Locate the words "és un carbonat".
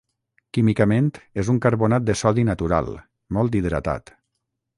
1.43-2.07